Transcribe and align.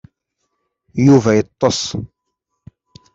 Yuba 1.05 1.31
yeṭṭes. 1.37 1.81